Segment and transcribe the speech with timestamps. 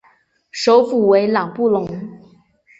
[0.49, 1.85] 首府为朗布隆。